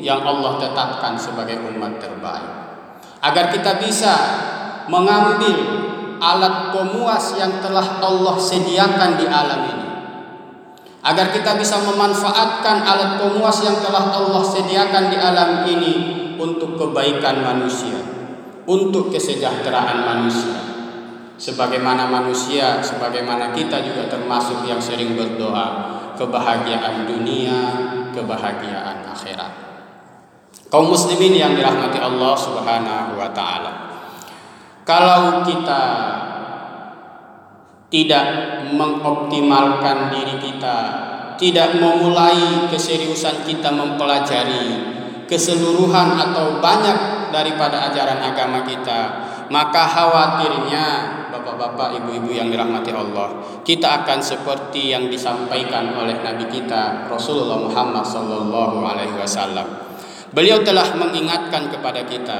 yang 0.00 0.24
Allah 0.24 0.56
tetapkan 0.56 1.20
sebagai 1.20 1.60
umat 1.60 2.00
terbaik. 2.00 2.59
Agar 3.20 3.52
kita 3.52 3.76
bisa 3.76 4.14
mengambil 4.88 5.56
alat 6.20 6.72
pemuas 6.72 7.36
yang 7.36 7.60
telah 7.60 8.00
Allah 8.00 8.36
sediakan 8.36 9.10
di 9.16 9.26
alam 9.28 9.60
ini. 9.68 9.88
Agar 11.00 11.32
kita 11.32 11.56
bisa 11.56 11.80
memanfaatkan 11.80 12.84
alat 12.84 13.16
pemuas 13.16 13.64
yang 13.64 13.76
telah 13.80 14.12
Allah 14.12 14.44
sediakan 14.44 15.04
di 15.08 15.16
alam 15.16 15.64
ini 15.64 15.94
untuk 16.36 16.76
kebaikan 16.76 17.40
manusia, 17.40 18.00
untuk 18.68 19.08
kesejahteraan 19.08 20.04
manusia. 20.04 20.56
Sebagaimana 21.40 22.04
manusia, 22.04 22.84
sebagaimana 22.84 23.56
kita 23.56 23.80
juga 23.80 24.12
termasuk 24.12 24.68
yang 24.68 24.76
sering 24.76 25.16
berdoa 25.16 25.96
kebahagiaan 26.20 27.08
dunia, 27.08 27.60
kebahagiaan 28.12 29.08
akhirat. 29.08 29.69
Kaum 30.70 30.86
muslimin 30.86 31.34
yang 31.34 31.58
dirahmati 31.58 31.98
Allah 31.98 32.32
Subhanahu 32.38 33.18
wa 33.18 33.28
taala. 33.34 33.72
Kalau 34.86 35.42
kita 35.42 35.82
tidak 37.90 38.26
mengoptimalkan 38.70 40.14
diri 40.14 40.38
kita, 40.38 40.78
tidak 41.34 41.74
memulai 41.74 42.70
keseriusan 42.70 43.42
kita 43.42 43.74
mempelajari 43.74 44.94
keseluruhan 45.26 46.14
atau 46.14 46.62
banyak 46.62 47.30
daripada 47.34 47.90
ajaran 47.90 48.22
agama 48.22 48.62
kita, 48.62 49.26
maka 49.50 49.82
khawatirnya 49.90 51.18
Bapak-bapak, 51.30 52.02
ibu-ibu 52.02 52.34
yang 52.34 52.50
dirahmati 52.50 52.90
Allah, 52.90 53.62
kita 53.62 54.02
akan 54.02 54.18
seperti 54.18 54.90
yang 54.90 55.06
disampaikan 55.06 55.94
oleh 55.94 56.18
Nabi 56.20 56.50
kita 56.50 57.06
Rasulullah 57.06 57.56
Muhammad 57.56 58.02
wasallam. 59.14 59.89
Beliau 60.30 60.62
telah 60.62 60.94
mengingatkan 60.94 61.74
kepada 61.74 62.06
kita, 62.06 62.38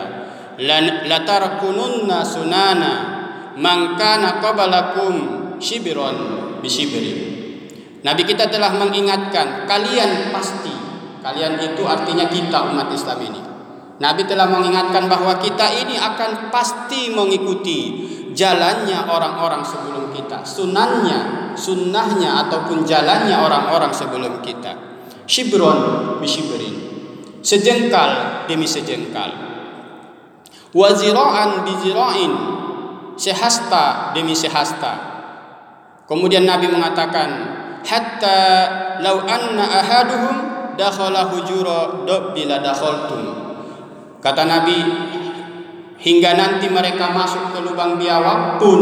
"Latarkununna 1.11 2.23
sunana 2.23 2.93
man 3.59 3.99
kana 3.99 4.39
qablakum 4.39 5.15
shibron 5.59 6.17
bishibrin." 6.63 7.31
Nabi 8.01 8.23
kita 8.25 8.49
telah 8.49 8.73
mengingatkan, 8.81 9.69
kalian 9.69 10.33
pasti, 10.33 10.73
kalian 11.21 11.61
itu 11.61 11.85
artinya 11.85 12.31
kita 12.33 12.73
umat 12.73 12.89
Islam 12.95 13.19
ini. 13.29 13.41
Nabi 14.01 14.25
telah 14.25 14.49
mengingatkan 14.49 15.05
bahwa 15.13 15.37
kita 15.37 15.69
ini 15.85 16.01
akan 16.01 16.49
pasti 16.49 17.13
mengikuti 17.13 18.09
jalannya 18.33 19.05
orang-orang 19.05 19.61
sebelum 19.61 20.09
kita, 20.17 20.41
sunannya, 20.41 21.53
sunnahnya 21.53 22.49
ataupun 22.49 22.89
jalannya 22.89 23.37
orang-orang 23.37 23.93
sebelum 23.93 24.41
kita. 24.41 24.73
Shibron 25.29 26.17
bishibrin. 26.25 26.80
Sejengkal 27.41 28.45
demi 28.47 28.69
sejengkal. 28.69 29.33
Wazira'an 30.77 31.65
bizira'in. 31.67 32.33
Sehasta 33.17 34.17
demi 34.17 34.33
sehasta. 34.33 35.11
Kemudian 36.09 36.49
Nabi 36.49 36.73
mengatakan, 36.73 37.29
hatta 37.85 38.39
law 39.05 39.25
anna 39.29 39.65
ahaduhum 39.67 40.37
dakhala 40.75 41.29
hujura 41.29 42.05
bila 42.33 42.61
dakhaltum. 42.65 43.23
Kata 44.21 44.45
Nabi, 44.45 44.79
hingga 46.01 46.33
nanti 46.37 46.67
mereka 46.73 47.13
masuk 47.13 47.53
ke 47.53 47.59
lubang 47.61 48.01
biawak 48.01 48.57
pun 48.57 48.81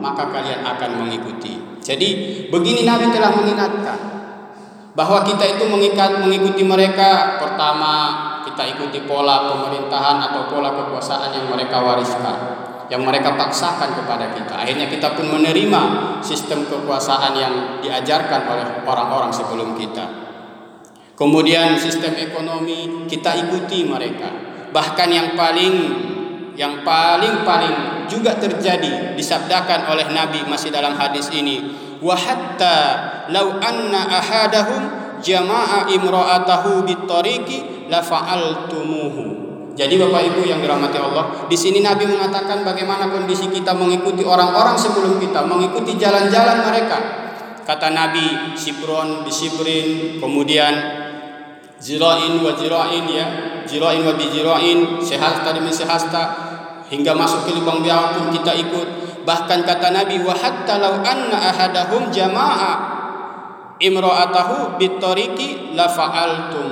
maka 0.00 0.28
kalian 0.32 0.64
akan 0.64 0.90
mengikuti. 1.04 1.56
Jadi 1.84 2.08
begini 2.48 2.88
Nabi 2.88 3.12
telah 3.12 3.32
mengingatkan 3.32 4.13
bahwa 4.94 5.26
kita 5.26 5.58
itu 5.58 5.66
mengikat 5.66 6.22
mengikuti 6.22 6.62
mereka. 6.62 7.38
Pertama 7.42 7.92
kita 8.46 8.62
ikuti 8.78 9.02
pola 9.04 9.50
pemerintahan 9.50 10.22
atau 10.30 10.46
pola 10.48 10.70
kekuasaan 10.72 11.34
yang 11.34 11.46
mereka 11.50 11.82
wariskan 11.82 12.64
yang 12.92 13.00
mereka 13.00 13.32
paksakan 13.34 13.96
kepada 13.96 14.36
kita. 14.36 14.54
Akhirnya 14.54 14.86
kita 14.92 15.16
pun 15.16 15.32
menerima 15.32 15.82
sistem 16.20 16.68
kekuasaan 16.68 17.32
yang 17.32 17.54
diajarkan 17.80 18.44
oleh 18.44 18.66
orang-orang 18.84 19.32
sebelum 19.32 19.72
kita. 19.72 20.04
Kemudian 21.14 21.78
sistem 21.78 22.12
ekonomi 22.18 23.06
kita 23.08 23.32
ikuti 23.48 23.86
mereka. 23.86 24.28
Bahkan 24.74 25.08
yang 25.08 25.28
paling 25.38 25.74
yang 26.54 26.86
paling-paling 26.86 28.06
juga 28.06 28.38
terjadi 28.38 29.18
disabdakan 29.18 29.90
oleh 29.90 30.06
Nabi 30.14 30.46
masih 30.46 30.70
dalam 30.70 30.94
hadis 30.94 31.30
ini 31.34 31.83
wa 32.04 32.12
hatta 32.12 32.76
law 33.32 33.56
anna 33.64 34.20
ahadahum 34.20 34.82
jama'a 35.24 35.88
imra'atahu 35.88 36.84
bitariqi 36.84 37.88
jadi 39.74 39.94
Bapak 39.98 40.22
Ibu 40.22 40.40
yang 40.46 40.62
dirahmati 40.62 40.98
Allah, 41.02 41.50
di 41.50 41.56
sini 41.58 41.82
Nabi 41.82 42.06
mengatakan 42.06 42.62
bagaimana 42.62 43.10
kondisi 43.10 43.50
kita 43.50 43.74
mengikuti 43.74 44.22
orang-orang 44.22 44.78
sebelum 44.78 45.18
kita, 45.18 45.42
mengikuti 45.44 45.98
jalan-jalan 45.98 46.62
mereka. 46.62 46.98
Kata 47.66 47.90
Nabi, 47.90 48.54
Sibron 48.54 49.26
bisibrin, 49.26 50.22
kemudian 50.22 50.74
zirain 51.82 52.38
wa 52.38 52.54
zirain 52.54 53.04
ya, 53.10 53.26
zirain 53.66 54.06
wa 54.06 54.14
bizirain, 54.14 55.02
sehasta 55.02 55.50
demi 55.50 55.74
sehasta, 55.74 56.22
hingga 56.88 57.10
masuk 57.12 57.50
ke 57.50 57.50
lubang 57.58 57.82
biawak 57.82 58.14
pun 58.14 58.30
kita 58.30 58.54
ikut 58.54 58.88
bahkan 59.24 59.64
kata 59.64 59.90
Nabi 59.90 60.20
wa 60.20 60.36
hatta 60.36 60.80
law 60.80 61.00
anna 61.00 61.36
ahadahum 61.52 62.12
jama'a 62.12 62.72
imra'atahu 63.80 64.78
bitoriki 64.78 65.74
la 65.74 65.88
fa'altum 65.88 66.68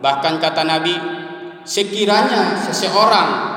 bahkan 0.00 0.40
kata 0.40 0.64
Nabi 0.64 0.94
sekiranya 1.62 2.56
seseorang 2.58 3.56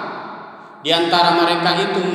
di 0.79 0.95
antara 0.95 1.35
mereka 1.35 1.75
itu 1.75 2.07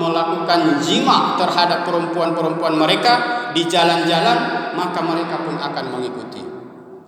melakukan 0.00 0.80
jima 0.80 1.36
terhadap 1.36 1.84
perempuan-perempuan 1.84 2.72
mereka 2.72 3.12
di 3.52 3.68
jalan-jalan 3.68 4.72
maka 4.72 5.00
mereka 5.04 5.36
pun 5.44 5.56
akan 5.60 5.84
mengikuti. 5.92 6.40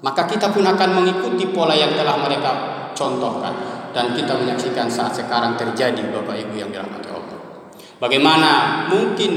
Maka 0.04 0.28
kita 0.28 0.52
pun 0.52 0.68
akan 0.68 0.90
mengikuti 1.00 1.48
pola 1.48 1.72
yang 1.72 1.96
telah 1.96 2.16
mereka 2.20 2.52
contohkan. 2.92 3.52
Dan 3.88 4.12
kita 4.12 4.36
menyaksikan 4.36 4.84
saat 4.84 5.16
sekarang 5.16 5.56
terjadi 5.56 6.12
Bapak 6.12 6.36
Ibu 6.36 6.54
yang 6.60 6.68
dirahmati 6.68 7.08
Allah. 7.08 7.36
Bagaimana 7.98 8.86
mungkin 8.86 9.32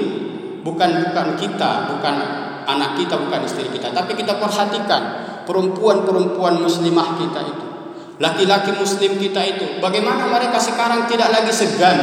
bukan 0.61 0.89
bukan 1.09 1.27
kita, 1.33 1.71
bukan 1.89 2.15
anak 2.69 2.93
kita, 2.93 3.17
bukan 3.17 3.41
istri 3.41 3.65
kita, 3.73 3.89
tapi 3.89 4.13
kita 4.13 4.37
perhatikan 4.37 5.01
perempuan-perempuan 5.49 6.61
muslimah 6.61 7.17
kita 7.17 7.41
itu, 7.41 7.65
laki-laki 8.21 8.77
muslim 8.77 9.17
kita 9.17 9.41
itu, 9.41 9.65
bagaimana 9.81 10.29
mereka 10.29 10.61
sekarang 10.61 11.09
tidak 11.09 11.33
lagi 11.33 11.49
segan 11.49 11.97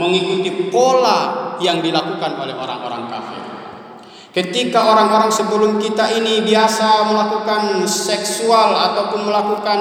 mengikuti 0.00 0.72
pola 0.72 1.54
yang 1.60 1.84
dilakukan 1.84 2.32
oleh 2.40 2.56
orang-orang 2.56 3.04
kafir. 3.12 3.42
Ketika 4.34 4.82
orang-orang 4.82 5.30
sebelum 5.30 5.78
kita 5.78 6.10
ini 6.18 6.42
biasa 6.42 7.06
melakukan 7.06 7.86
seksual 7.86 8.74
ataupun 8.74 9.30
melakukan 9.30 9.78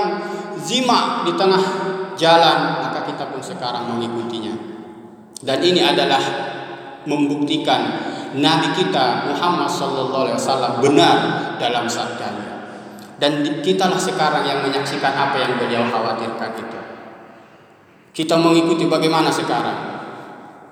zima 0.62 1.26
di 1.26 1.34
tengah 1.34 1.64
jalan, 2.14 2.86
maka 2.86 3.02
kita 3.02 3.34
pun 3.34 3.42
sekarang 3.42 3.98
mengikutinya. 3.98 4.54
Dan 5.44 5.60
ini 5.60 5.84
adalah 5.84 6.24
membuktikan 7.04 7.82
Nabi 8.40 8.74
kita 8.74 9.28
Muhammad 9.30 9.68
Sallallahu 9.68 10.24
Alaihi 10.26 10.40
Wasallam 10.40 10.74
benar 10.80 11.18
dalam 11.60 11.86
sabdanya. 11.86 12.50
Dan 13.20 13.62
kitalah 13.62 14.00
sekarang 14.00 14.48
yang 14.48 14.64
menyaksikan 14.64 15.14
apa 15.14 15.38
yang 15.38 15.60
beliau 15.60 15.86
khawatirkan 15.92 16.52
itu. 16.58 16.80
Kita 18.14 18.40
mengikuti 18.40 18.88
bagaimana 18.88 19.30
sekarang 19.30 19.80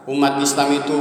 umat 0.09 0.41
Islam 0.41 0.69
itu 0.73 0.99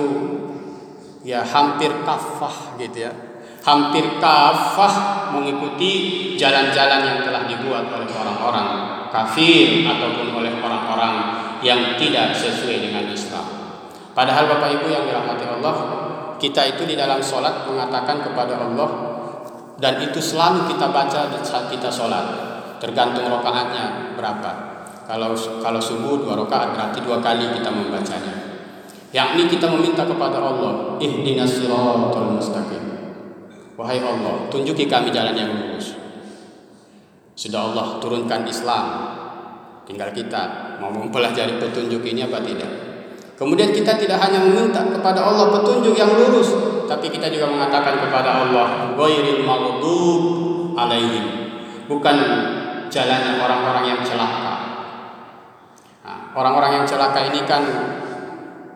ya 1.24 1.44
hampir 1.44 1.88
kafah 2.04 2.76
gitu 2.80 3.09
ya 3.09 3.12
hampir 3.61 4.20
kafah 4.20 5.28
mengikuti 5.37 5.92
jalan-jalan 6.37 7.00
yang 7.04 7.18
telah 7.20 7.44
dibuat 7.44 7.92
oleh 7.92 8.09
orang-orang 8.09 8.68
kafir 9.12 9.85
ataupun 9.85 10.33
oleh 10.33 10.52
orang-orang 10.64 11.14
yang 11.61 12.00
tidak 12.00 12.33
sesuai 12.33 12.88
dengan 12.88 13.04
Islam. 13.12 13.29
Padahal 14.10 14.50
Bapak 14.50 14.68
Ibu 14.74 14.86
yang 14.90 15.06
dirahmati 15.06 15.44
Allah, 15.46 15.74
kita 16.40 16.66
itu 16.66 16.82
di 16.88 16.98
dalam 16.98 17.22
sholat 17.22 17.68
mengatakan 17.68 18.24
kepada 18.24 18.58
Allah 18.58 18.90
dan 19.78 20.00
itu 20.02 20.18
selalu 20.18 20.66
kita 20.72 20.90
baca 20.90 21.30
saat 21.44 21.68
kita 21.70 21.92
sholat. 21.92 22.48
Tergantung 22.80 23.28
rokaatnya 23.28 24.16
berapa. 24.16 24.50
Kalau 25.04 25.36
kalau 25.60 25.80
subuh 25.80 26.16
dua 26.24 26.34
rokaat 26.34 26.72
berarti 26.72 27.04
dua 27.04 27.20
kali 27.20 27.44
kita 27.60 27.68
membacanya. 27.68 28.34
Yakni 29.10 29.50
kita 29.50 29.66
meminta 29.68 30.06
kepada 30.06 30.38
Allah 30.40 30.96
ihdinas 30.96 31.60
siratal 31.60 32.40
mustaqim. 32.40 32.82
Wahai 33.76 34.00
Allah 34.00 34.48
tunjuki 34.48 34.88
kami 34.88 35.12
jalan 35.12 35.36
yang 35.36 35.50
lurus. 35.52 35.92
Sudah 37.36 37.72
Allah 37.72 38.00
turunkan 38.00 38.48
Islam. 38.48 38.86
Tinggal 39.84 40.14
kita 40.14 40.76
mau 40.78 40.88
mempelajari 40.88 41.58
petunjuk 41.58 42.00
ini 42.06 42.24
apa 42.24 42.38
tidak 42.40 42.89
kemudian 43.40 43.72
kita 43.72 43.96
tidak 43.96 44.20
hanya 44.20 44.44
meminta 44.44 44.85
kepada 44.85 45.24
Allah 45.24 45.48
petunjuk 45.48 45.96
yang 45.96 46.12
lurus 46.12 46.53
tapi 46.85 47.09
kita 47.09 47.33
juga 47.33 47.48
mengatakan 47.48 47.96
kepada 47.96 48.44
Allah 48.44 48.92
ghairil 49.00 49.48
maghdub 49.48 50.22
alaihim 50.76 51.40
bukan 51.90 52.16
jalannya 52.90 53.42
orang-orang 53.42 53.85
yang 53.87 54.00
celaka. 54.03 54.55
Nah, 56.07 56.18
orang-orang 56.35 56.83
yang 56.83 56.87
celaka 56.87 57.26
ini 57.31 57.46
kan 57.46 57.62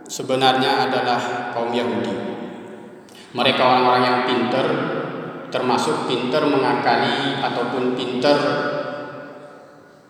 sebenarnya 0.06 0.88
adalah 0.88 1.50
kaum 1.54 1.74
Yahudi. 1.74 2.14
Mereka 3.34 3.60
orang-orang 3.62 4.02
yang 4.06 4.18
pinter, 4.26 4.66
termasuk 5.50 6.06
pinter 6.06 6.46
mengakali 6.46 7.42
ataupun 7.42 7.98
pinter 7.98 8.38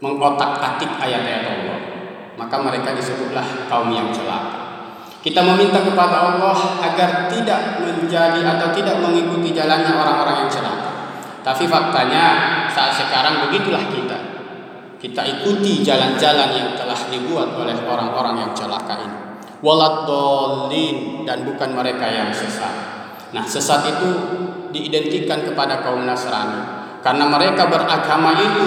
mengotak-atik 0.04 1.00
ayat-ayat 1.00 1.44
Allah. 1.48 1.78
Maka 2.34 2.56
mereka 2.58 2.94
disebutlah 2.94 3.70
kaum 3.70 3.90
yang 3.94 4.10
celaka. 4.10 4.64
Kita 5.24 5.40
meminta 5.40 5.80
kepada 5.80 6.36
Allah 6.36 6.56
agar 6.84 7.32
tidak 7.32 7.80
menjadi 7.80 8.44
atau 8.44 8.68
tidak 8.76 9.00
mengikuti 9.00 9.56
jalannya 9.56 9.96
orang-orang 9.96 10.44
yang 10.44 10.50
celaka. 10.52 10.90
Tapi 11.40 11.64
faktanya 11.64 12.24
saat 12.68 12.92
sekarang 12.92 13.48
begitulah 13.48 13.88
kita. 13.88 14.18
Kita 15.00 15.20
ikuti 15.24 15.84
jalan-jalan 15.84 16.48
yang 16.52 16.68
telah 16.76 16.96
dibuat 17.08 17.56
oleh 17.56 17.76
orang-orang 17.84 18.44
yang 18.44 18.52
celaka 18.52 19.00
ini. 19.00 19.18
Waladolin 19.64 21.24
dan 21.24 21.44
bukan 21.48 21.72
mereka 21.72 22.04
yang 22.04 22.28
sesat. 22.28 22.72
Nah, 23.32 23.44
sesat 23.48 23.80
itu 23.88 24.08
diidentikan 24.76 25.40
kepada 25.40 25.80
kaum 25.80 26.04
Nasrani 26.04 26.84
karena 27.00 27.24
mereka 27.28 27.68
beragama 27.68 28.32
itu 28.36 28.66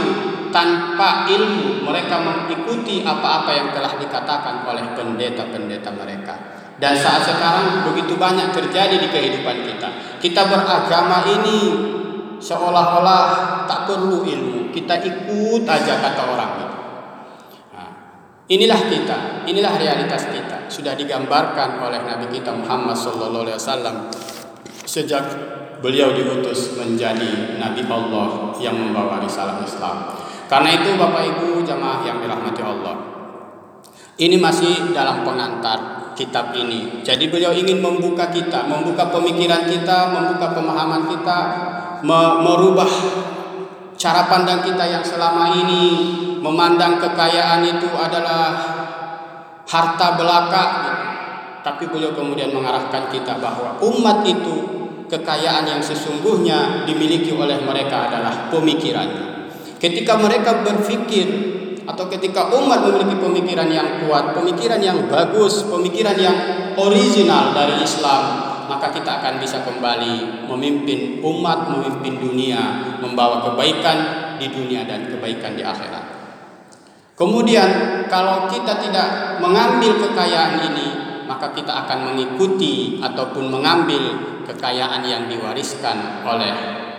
tanpa 0.50 1.28
ilmu 1.30 1.84
mereka 1.86 2.20
mengikuti 2.20 3.04
apa-apa 3.06 3.52
yang 3.54 3.70
telah 3.72 3.94
dikatakan 3.98 4.68
oleh 4.68 4.84
pendeta-pendeta 4.96 5.90
mereka. 5.94 6.36
Dan 6.78 6.94
saat 6.94 7.26
sekarang 7.26 7.90
begitu 7.90 8.16
banyak 8.22 8.54
terjadi 8.54 9.02
di 9.02 9.10
kehidupan 9.10 9.66
kita. 9.66 9.90
Kita 10.22 10.46
beragama 10.46 11.26
ini 11.26 11.58
seolah-olah 12.38 13.24
tak 13.66 13.90
perlu 13.90 14.22
ilmu. 14.22 14.70
Kita 14.70 15.02
ikut 15.02 15.64
aja 15.66 15.98
kata 15.98 16.22
orang 16.30 16.52
itu. 16.62 16.78
Nah, 17.74 17.90
inilah 18.46 18.82
kita, 18.86 19.18
inilah 19.50 19.74
realitas 19.82 20.30
kita. 20.30 20.70
Sudah 20.70 20.94
digambarkan 20.94 21.82
oleh 21.82 22.06
Nabi 22.06 22.30
kita 22.30 22.54
Muhammad 22.54 22.94
SAW 22.94 24.14
sejak 24.86 25.24
beliau 25.82 26.14
diutus 26.14 26.78
menjadi 26.78 27.58
Nabi 27.58 27.86
Allah 27.90 28.54
yang 28.62 28.78
membawa 28.78 29.22
risalah 29.22 29.62
Islam. 29.62 30.27
Karena 30.48 30.70
itu 30.72 30.96
Bapak 30.96 31.24
Ibu 31.28 31.68
jamaah 31.68 32.08
yang 32.08 32.24
dirahmati 32.24 32.62
Allah. 32.64 32.96
Ini 34.18 34.40
masih 34.42 34.96
dalam 34.96 35.22
pengantar 35.22 36.10
kitab 36.18 36.50
ini. 36.58 37.06
Jadi 37.06 37.30
beliau 37.30 37.54
ingin 37.54 37.78
membuka 37.78 38.34
kita, 38.34 38.66
membuka 38.66 39.14
pemikiran 39.14 39.70
kita, 39.70 40.10
membuka 40.10 40.58
pemahaman 40.58 41.06
kita, 41.06 41.40
merubah 42.42 42.90
cara 43.94 44.26
pandang 44.26 44.66
kita 44.66 44.90
yang 44.90 45.06
selama 45.06 45.54
ini 45.54 45.86
memandang 46.42 46.98
kekayaan 46.98 47.62
itu 47.62 47.94
adalah 47.94 48.58
harta 49.70 50.08
belaka. 50.18 50.66
Tapi 51.62 51.86
beliau 51.92 52.18
kemudian 52.18 52.50
mengarahkan 52.50 53.14
kita 53.14 53.38
bahwa 53.38 53.78
umat 53.84 54.26
itu 54.26 54.56
kekayaan 55.12 55.70
yang 55.70 55.82
sesungguhnya 55.84 56.90
dimiliki 56.90 57.36
oleh 57.38 57.62
mereka 57.62 58.10
adalah 58.10 58.50
pemikirannya. 58.50 59.37
Ketika 59.78 60.18
mereka 60.18 60.66
berpikir 60.66 61.28
atau 61.86 62.10
ketika 62.10 62.50
umat 62.50 62.84
memiliki 62.90 63.16
pemikiran 63.22 63.70
yang 63.70 64.04
kuat, 64.04 64.34
pemikiran 64.34 64.82
yang 64.82 65.06
bagus, 65.06 65.64
pemikiran 65.70 66.18
yang 66.18 66.36
original 66.76 67.54
dari 67.54 67.80
Islam, 67.86 68.24
maka 68.68 68.92
kita 68.92 69.22
akan 69.22 69.40
bisa 69.40 69.64
kembali 69.64 70.46
memimpin 70.50 71.24
umat, 71.24 71.72
memimpin 71.72 72.20
dunia, 72.20 72.62
membawa 73.00 73.40
kebaikan 73.48 73.98
di 74.42 74.52
dunia 74.52 74.84
dan 74.84 75.08
kebaikan 75.08 75.56
di 75.56 75.64
akhirat. 75.64 76.06
Kemudian 77.18 77.70
kalau 78.12 78.46
kita 78.46 78.78
tidak 78.78 79.40
mengambil 79.42 79.98
kekayaan 79.98 80.62
ini, 80.74 80.88
maka 81.26 81.54
kita 81.54 81.86
akan 81.86 82.14
mengikuti 82.14 83.02
ataupun 83.02 83.50
mengambil 83.50 84.14
kekayaan 84.46 85.02
yang 85.02 85.26
diwariskan 85.26 86.22
oleh 86.24 86.54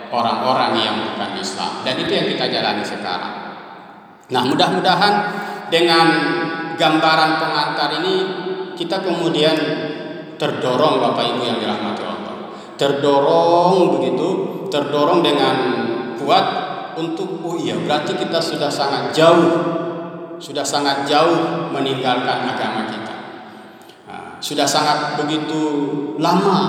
orang-orang 0.09 0.71
yang 0.77 0.95
bukan 1.13 1.37
Islam 1.39 1.81
dan 1.85 1.95
itu 1.97 2.11
yang 2.11 2.27
kita 2.29 2.45
jalani 2.49 2.83
sekarang. 2.83 3.35
Nah, 4.29 4.41
mudah-mudahan 4.45 5.13
dengan 5.73 6.07
gambaran 6.77 7.31
pengantar 7.41 7.89
ini 8.01 8.15
kita 8.77 9.01
kemudian 9.01 9.57
terdorong 10.37 11.01
Bapak 11.01 11.25
Ibu 11.35 11.41
yang 11.43 11.57
dirahmati 11.57 12.03
Allah. 12.05 12.33
Terdorong 12.79 13.99
begitu, 13.99 14.27
terdorong 14.71 15.19
dengan 15.25 15.55
kuat 16.21 16.45
untuk 16.95 17.41
oh 17.43 17.55
iya 17.57 17.75
berarti 17.79 18.15
kita 18.15 18.39
sudah 18.39 18.69
sangat 18.69 19.15
jauh 19.15 19.79
sudah 20.39 20.63
sangat 20.63 21.03
jauh 21.03 21.67
meninggalkan 21.75 22.47
agama 22.47 22.87
kita. 22.87 23.15
Nah, 24.07 24.39
sudah 24.39 24.63
sangat 24.63 25.19
begitu 25.19 25.61
lama 26.15 26.59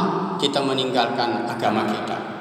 kita 0.43 0.59
meninggalkan 0.59 1.47
agama 1.47 1.87
kita. 1.87 2.40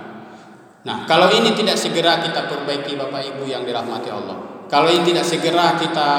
Nah, 0.90 1.06
kalau 1.06 1.30
ini 1.30 1.54
tidak 1.54 1.78
segera 1.78 2.18
kita 2.18 2.50
perbaiki 2.50 2.98
Bapak 2.98 3.22
Ibu 3.22 3.46
yang 3.46 3.62
dirahmati 3.62 4.10
Allah. 4.10 4.66
Kalau 4.66 4.90
ini 4.90 5.06
tidak 5.06 5.22
segera 5.22 5.78
kita 5.78 6.10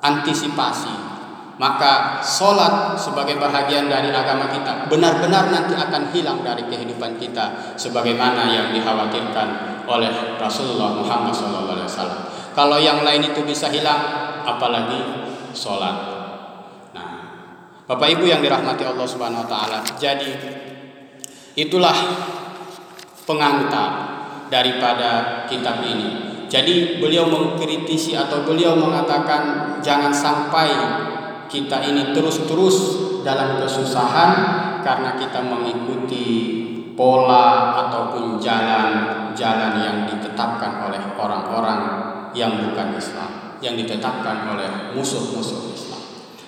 antisipasi, 0.00 0.96
maka 1.60 2.24
sholat 2.24 2.96
sebagai 2.96 3.36
bahagian 3.36 3.92
dari 3.92 4.08
agama 4.08 4.48
kita 4.48 4.88
benar-benar 4.88 5.52
nanti 5.52 5.76
akan 5.76 6.08
hilang 6.08 6.40
dari 6.40 6.64
kehidupan 6.72 7.20
kita 7.20 7.76
sebagaimana 7.76 8.48
yang 8.48 8.72
dikhawatirkan 8.72 9.48
oleh 9.84 10.40
Rasulullah 10.40 10.96
Muhammad 10.96 11.36
SAW. 11.36 12.08
Kalau 12.56 12.80
yang 12.80 13.04
lain 13.04 13.28
itu 13.28 13.44
bisa 13.44 13.68
hilang, 13.68 14.00
apalagi 14.48 15.04
sholat. 15.52 15.96
Nah, 16.96 17.08
Bapak 17.84 18.08
Ibu 18.08 18.24
yang 18.24 18.40
dirahmati 18.40 18.88
Allah 18.88 19.04
Subhanahu 19.04 19.44
Wa 19.44 19.48
Taala, 19.52 19.78
jadi 20.00 20.32
itulah 21.60 21.96
pengantar 23.28 23.90
daripada 24.48 25.44
kitab 25.44 25.84
ini. 25.84 26.40
Jadi 26.48 26.96
beliau 26.96 27.28
mengkritisi 27.28 28.16
atau 28.16 28.40
beliau 28.48 28.72
mengatakan 28.72 29.76
jangan 29.84 30.08
sampai 30.08 30.72
kita 31.52 31.84
ini 31.84 32.16
terus-terus 32.16 32.76
dalam 33.20 33.60
kesusahan 33.60 34.32
karena 34.80 35.20
kita 35.20 35.44
mengikuti 35.44 36.26
pola 36.96 37.76
ataupun 37.84 38.40
jalan-jalan 38.40 39.72
yang 39.76 39.96
ditetapkan 40.08 40.88
oleh 40.88 41.02
orang-orang 41.20 41.80
yang 42.32 42.56
bukan 42.64 42.96
Islam, 42.96 43.60
yang 43.60 43.76
ditetapkan 43.76 44.48
oleh 44.56 44.96
musuh-musuh 44.96 45.76
Islam. 45.76 46.00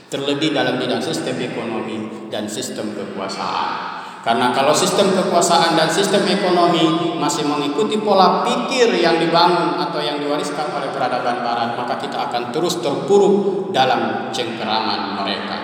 Terlebih 0.09 0.57
dalam 0.57 0.81
bidang 0.81 1.05
sistem 1.05 1.37
ekonomi 1.37 2.29
dan 2.33 2.49
sistem 2.49 2.97
kekuasaan. 2.97 3.90
Karena 4.21 4.53
kalau 4.53 4.77
sistem 4.77 5.17
kekuasaan 5.17 5.81
dan 5.81 5.89
sistem 5.89 6.29
ekonomi 6.29 7.17
masih 7.17 7.49
mengikuti 7.49 7.97
pola 7.97 8.45
pikir 8.45 8.93
yang 9.01 9.17
dibangun 9.17 9.81
atau 9.81 9.97
yang 9.97 10.21
diwariskan 10.21 10.69
oleh 10.77 10.93
peradaban 10.93 11.41
barat, 11.41 11.73
maka 11.73 11.97
kita 11.97 12.29
akan 12.29 12.53
terus 12.53 12.85
terpuruk 12.85 13.73
dalam 13.73 14.29
cengkeraman 14.29 15.25
mereka. 15.25 15.57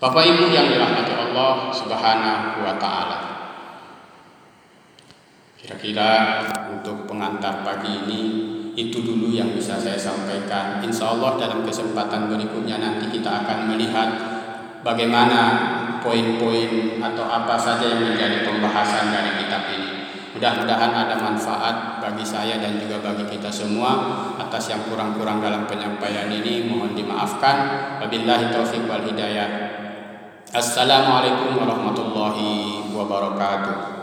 Bapak 0.00 0.24
Ibu 0.24 0.48
yang 0.48 0.72
dirahmati 0.72 1.12
Allah 1.12 1.68
Subhanahu 1.76 2.64
wa 2.64 2.74
taala. 2.80 3.18
Kira-kira 5.60 6.40
untuk 6.72 7.04
pengantar 7.04 7.60
pagi 7.60 8.00
ini 8.04 8.20
itu 8.76 9.04
dulu 9.04 9.32
yang 9.32 9.52
bisa 9.52 9.76
saya 9.76 9.96
sampaikan. 10.00 10.80
Insya 10.80 11.12
Allah 11.12 11.36
dalam 11.36 11.64
kesempatan 11.64 12.32
berikutnya 12.32 12.80
nanti 12.80 13.12
kita 13.12 13.44
akan 13.44 13.72
melihat 13.72 14.35
bagaimana 14.86 15.40
poin-poin 15.98 17.02
atau 17.02 17.26
apa 17.26 17.58
saja 17.58 17.90
yang 17.90 18.06
menjadi 18.06 18.46
pembahasan 18.46 19.10
dari 19.10 19.42
kitab 19.42 19.66
ini. 19.74 19.90
Mudah-mudahan 20.38 20.92
ada 20.94 21.16
manfaat 21.18 21.98
bagi 21.98 22.22
saya 22.22 22.62
dan 22.62 22.78
juga 22.78 23.02
bagi 23.02 23.26
kita 23.26 23.50
semua. 23.50 23.98
Atas 24.38 24.70
yang 24.70 24.86
kurang-kurang 24.86 25.42
dalam 25.42 25.66
penyampaian 25.66 26.30
ini 26.30 26.70
mohon 26.70 26.94
dimaafkan. 26.94 27.56
Wabillahi 28.04 28.54
taufiq 28.54 28.86
wal 28.86 29.02
hidayah. 29.02 29.48
Assalamualaikum 30.54 31.58
warahmatullahi 31.58 32.86
wabarakatuh. 32.94 33.95